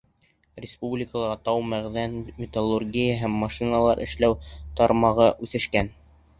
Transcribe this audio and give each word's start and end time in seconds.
Республикала 0.63 1.35
тау-мәғҙән, 1.49 2.15
металлургия 2.39 3.21
һәм 3.21 3.37
машиналар 3.45 4.05
эшләү 4.09 4.41
тармағы 4.83 5.33
үҫешкән. 5.49 5.97